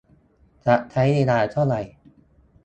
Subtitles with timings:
[0.65, 1.75] จะใช้เวลาเท่าไร